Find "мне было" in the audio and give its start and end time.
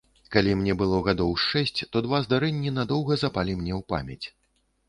0.59-1.01